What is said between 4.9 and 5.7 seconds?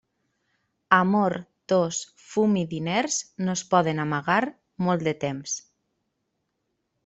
de temps.